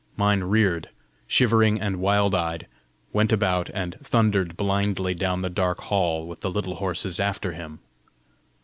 [0.17, 0.89] Mine reared,
[1.27, 2.65] shivering and wild eyed,
[3.13, 7.81] went about, and thundered blindly down the dark hall, with the little horses after him.